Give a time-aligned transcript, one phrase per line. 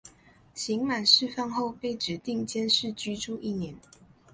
[0.55, 3.75] 刑满释放后被指定监视居住一年。